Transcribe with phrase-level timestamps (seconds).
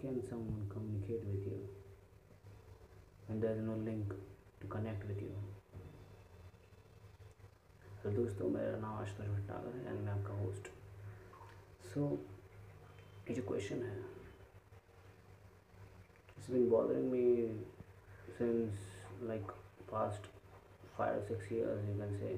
[0.00, 1.58] can someone communicate with you
[3.26, 4.12] when there is no link
[4.60, 5.34] to connect with you
[8.02, 10.68] hello दोस्तों मेरा नाम आशुतोष भट्टागर है and मैं आपका होस्ट
[11.92, 12.06] सो
[13.28, 13.96] ये जो क्वेश्चन है
[16.38, 17.26] it's been bothering me
[18.38, 18.86] since
[19.28, 19.52] like
[19.92, 20.30] past
[20.96, 22.32] five six years you can say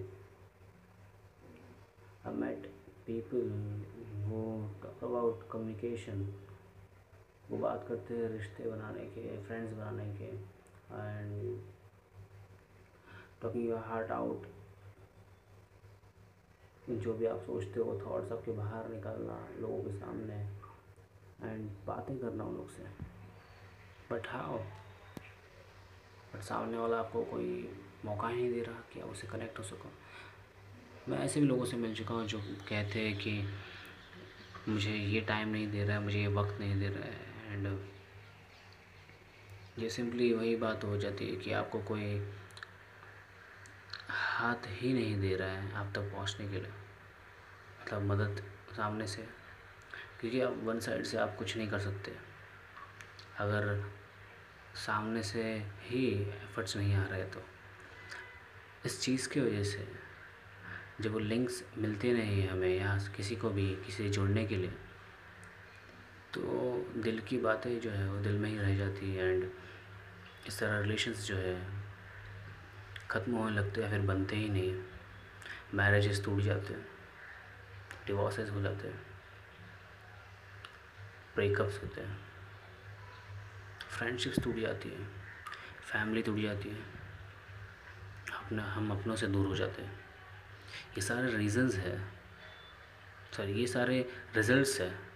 [2.24, 2.68] I met
[3.06, 3.48] people
[4.28, 4.44] who
[4.82, 6.28] talk about communication
[7.51, 11.59] वो बात करते हैं रिश्ते बनाने के फ्रेंड्स बनाने के and
[13.41, 14.45] talking your heart out
[16.89, 20.35] जो भी आप सोचते हो थॉट्स आपके बाहर निकालना लोगों के सामने
[21.43, 22.83] एंड बातें करना उन लोग से।
[24.11, 24.57] बट हाउ
[26.33, 27.69] बट सामने वाला आपको कोई
[28.05, 29.89] मौका ही नहीं दे रहा कि आप उससे कनेक्ट हो सको।
[31.09, 32.39] मैं ऐसे भी लोगों से मिल चुका हूँ जो
[32.69, 33.43] कहते हैं कि
[34.69, 37.67] मुझे ये टाइम नहीं दे रहा है, मुझे ये वक्त नहीं दे रहा है। एंड
[39.79, 42.05] ये सिंपली वही बात हो जाती है कि आपको कोई
[44.09, 46.71] हाथ ही नहीं दे रहा है आप तक पहुँचने के लिए।
[47.81, 48.41] मतलब मदद
[48.75, 49.21] सामने से,
[50.21, 52.15] क्योंकि आप वन साइड से आप कुछ नहीं कर सकते।
[53.39, 53.83] अगर
[54.75, 55.43] सामने से
[55.81, 57.43] ही एफर्ट्स नहीं आ रहे तो।
[58.85, 59.87] इस चीज़ की वजह से
[61.01, 64.73] जब वो लिंक्स मिलते नहीं हमें यहाँ किसी को भी, किसी जुड़ने के लिए
[66.33, 66.41] तो
[66.97, 69.49] दिल की बातें जो है वो दिल में ही रह जाती है एंड
[70.47, 71.55] इस तरह रिलेशंस जो है
[73.11, 74.73] ख़त्म होने लगते हैं, फिर बनते ही नहीं
[75.73, 76.85] मैरिजेस टूट जाते हैं
[78.07, 79.01] डिवोर्सेस हो जाते हैं
[81.35, 82.17] ब्रेकअप्स होते हैं।
[83.89, 85.05] फ्रेंडशिप्स टूट जाती है
[85.83, 86.81] फैमिली टूट जाती है,
[88.35, 89.99] अपना, हम अपनों से दूर हो जाते हैं।
[90.97, 91.97] ये सारे रीज़न्स है।
[93.37, 93.99] सॉरी, ये सारे
[94.35, 95.12] रिजल्ट्स है।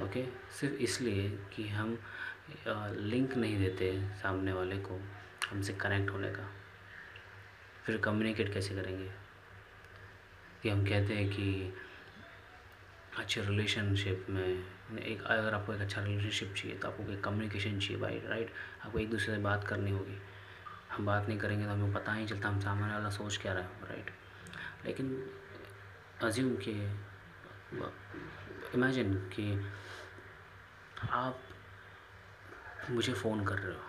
[0.00, 0.24] ओके?
[0.50, 1.98] सिर्फ़ इसलिए कि हम
[3.02, 5.00] लिंक नहीं देते सामने वाले को
[5.50, 6.50] हमसे कनेक्ट होने का।
[7.84, 9.10] फिर कम्युनिकेट कैसे करेंगे?
[10.62, 11.74] कि हम कहते हैं कि
[13.18, 14.64] अच्छे रिलेशनशिप में,
[14.98, 18.52] एक, अगर आपको एक अच्छा रिलेशनशिप चाहिए तो आपको एक कम्युनिकेशन चाहिए भाई राइट
[18.84, 20.18] आपको एक दूसरे से बात करनी होगी।
[20.92, 23.62] हम बात नहीं करेंगे तो हमें पता ही चलता हम सामने वाला सोच क्या रहा
[23.62, 24.10] है राइट
[24.86, 25.30] लेकिन
[26.22, 26.72] अज्यूम कि
[28.74, 29.44] इमेजिन कि
[31.10, 31.38] आप
[32.90, 33.80] मुझे फ़ोन कर रहे हो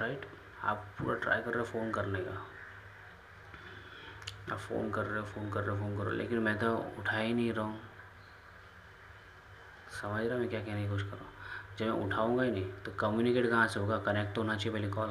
[0.00, 0.26] राइट
[0.64, 2.46] आप पूरा ट्राई कर रहे हो फ़ोन करने का।
[4.52, 6.58] आप फ़ोन कर रहे हो फ़ोन कर रहे हो फ़ोन कर रहे हो, लेकिन मैं
[6.58, 7.80] तो उठा ही नहीं रहा हूँ।
[10.02, 11.32] समझ रहा मैं क्या कहने की कोशिश कर रहा हूँ?
[11.78, 13.98] जब मैं उठाऊँगा ही नहीं तो कम्युनिकेट कहाँ से होगा?
[13.98, 15.10] कनेक्ट तो होना चाहिए पहले कॉल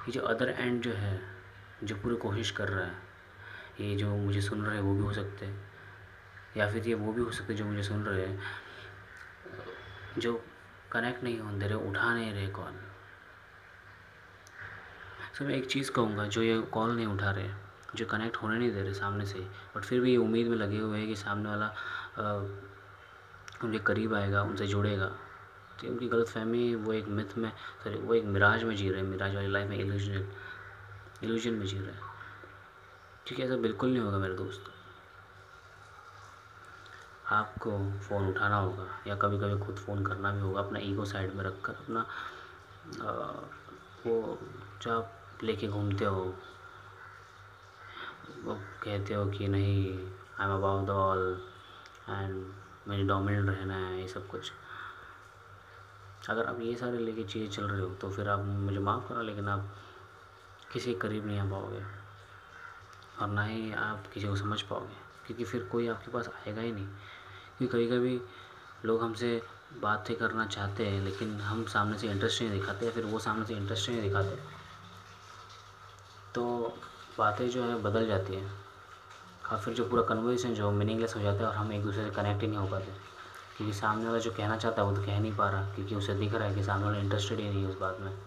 [0.00, 1.20] ये जो अदर एंड जो है,
[1.84, 3.09] जो पूरी कोशिश कर रहा है
[3.80, 5.68] ये जो मुझे सुन रहे हैं, वो भी हो सकते हैं।
[6.56, 8.40] या फिर ये वो भी हो सकते हैं जो मुझे सुन रहे हैं।
[10.18, 10.32] जो
[10.92, 12.72] कनेक्ट नहीं होने दे रहे, उठा नहीं रहे कॉल
[15.34, 17.48] सर मैं एक चीज़ कहूँगा, जो ये कॉल नहीं उठा रहे,
[17.94, 19.38] जो कनेक्ट होने नहीं दे रहे सामने से
[19.76, 21.72] बट फिर भी ये उम्मीद में लगे हुए हैं कि सामने वाला
[23.64, 25.06] उनके करीब आएगा, उनसे जुड़ेगा।
[25.80, 27.50] तो उनकी गलत फहमी, वो एक मिथ में
[27.84, 30.28] सॉरी वो एक मिराज में जी रहे हैं मिराज वाली लाइफ में इल्यूजन
[31.22, 32.09] इल्यूजन में जी रहे हैं।
[33.30, 34.70] ठीक है, ऐसा बिल्कुल नहीं होगा मेरे दोस्त।
[37.32, 37.70] आपको
[38.00, 41.42] फ़ोन उठाना होगा, या कभी कभी खुद फ़ोन करना भी होगा, अपना ईगो साइड में
[41.44, 42.00] रख कर अपना
[44.06, 44.38] वो
[44.82, 46.24] जो आप लेके घूमते हो,
[48.44, 48.54] वो
[48.84, 49.86] कहते हो कि नहीं
[50.40, 51.22] I am above the all
[52.08, 52.44] and
[52.88, 54.52] मेरी डोमिनेंट रहना है, ये सब कुछ।
[56.28, 59.22] अगर आप ये सारे लेके चीज़ें चल रहे हो तो फिर आप मुझे माफ़ करो,
[59.22, 59.72] लेकिन आप
[60.72, 61.99] किसी के करीब नहीं आ पाओगे।
[63.20, 66.72] और ना ही आप किसी को समझ पाओगे, क्योंकि फिर कोई आपके पास आएगा ही
[66.72, 66.86] नहीं।
[67.58, 68.20] क्योंकि कभी कभी
[68.84, 69.42] लोग हमसे
[69.80, 73.54] बातें करना चाहते हैं, लेकिन हम सामने से इंटरेस्ट नहीं दिखाते फिर वो सामने से
[73.54, 74.38] इंटरेस्ट नहीं दिखाते।
[76.34, 76.74] तो
[77.18, 78.60] बातें जो है, बदल जाती हैं।
[79.52, 82.10] और फिर जो पूरा कन्वर्सेशन जो मीनिंगलेस हो जाता है और हम एक दूसरे से
[82.10, 83.10] कनेक्ट ही नहीं हो पाते।
[83.56, 86.14] क्योंकि सामने वाला जो कहना चाहता है, वो तो कह नहीं पा रहा, क्योंकि उसे
[86.14, 88.18] दिख रहा है कि सामने वाला इंटरेस्टेड ही नहीं है उस बात में।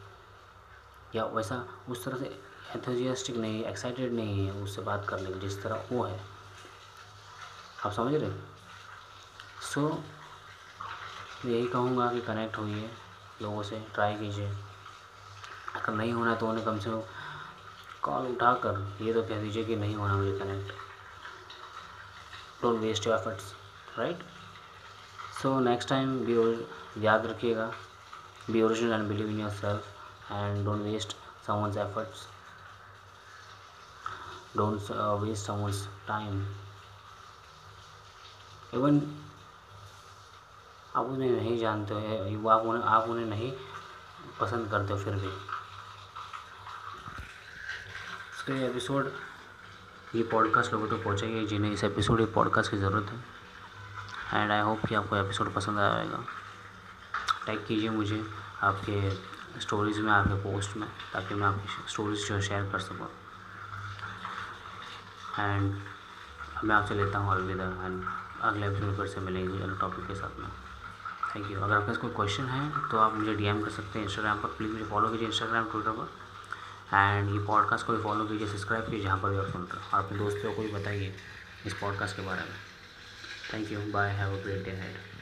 [1.16, 5.62] या वैसा उस तरह से एंथोजियास्टिक नहीं एक्साइटेड नहीं है उससे बात करने के जिस
[5.64, 6.20] तरह वो है।
[7.86, 8.30] आप समझ रहे
[9.74, 9.98] सो so,
[11.46, 12.90] यही कहूँगा कि कनेक्ट होइए
[13.42, 14.48] लोगों से ट्राई कीजिए।
[15.76, 17.02] अगर नहीं होना तो उन्हें कम से कम
[18.04, 20.72] कॉल उठाकर ये तो कह दीजिए कि नहीं होना मुझे connect
[22.62, 23.54] don't waste your efforts
[23.98, 24.24] right
[25.42, 27.72] so next time be याद रखिएगा।
[28.50, 31.16] Be original and believe in yourself and don't waste
[31.46, 32.20] someone's efforts
[34.56, 36.42] don't uh, waste someone's time.
[38.74, 39.02] Even
[40.96, 43.52] आप उन्हें नहीं जानते हो आप उन्हें आप उन्हें नहीं
[44.40, 45.28] पसंद करते हो फिर भी।
[48.34, 49.12] इसके एपिसोड
[50.16, 54.60] ये पॉडकास्ट लोगों तक पहुँचाइए जिन्हें इस एपिसोड ये पॉडकास्ट की ज़रूरत है। एंड आई
[54.60, 56.24] होप कि आपको एपिसोड पसंद आएगा।
[57.46, 58.24] टैग कीजिए मुझे
[58.64, 59.12] आपके
[59.60, 63.08] स्टोरीज़ में आपके पोस्ट में ताकि मैं आपकी स्टोरीज जो शेयर कर सकूँ।
[65.40, 65.74] एंड
[66.64, 68.04] मैं आपसे लेता हूँ अलविदा एंड
[68.42, 70.50] अगले एपिसोड फिर से मिलेंगे अलग टॉपिक के साथ में।
[71.36, 74.06] थैंक यू अगर आपके पास कोई क्वेश्चन है तो आप मुझे डीएम कर सकते हैं
[74.06, 76.10] इंस्टाग्राम पर। प्लीज़ मुझे फॉलो कीजिए इंस्टाग्राम ट्विटर पर।
[76.98, 79.82] एंड ये पॉडकास्ट को भी फॉलो कीजिए सब्सक्राइब कीजिए जहाँ पर भी आप सुन रहे
[79.82, 81.16] हो। अपने दोस्तों को भी बताइए
[81.66, 82.56] इस पॉडकास्ट के बारे में।
[83.54, 85.13] Thank you bye have a great day head